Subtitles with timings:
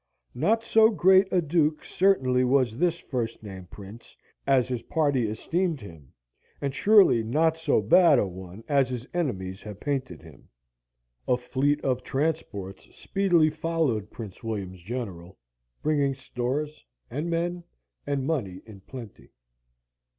[0.33, 5.79] Not so great a Duke certainly was that first named Prince as his party esteemed
[5.79, 6.11] him,
[6.59, 10.49] and surely not so bad a one as his enemies have painted him.
[11.27, 15.37] A fleet of transports speedily followed Prince William's general,
[15.83, 17.63] bringing stores, and men,
[18.07, 19.29] and money in plenty.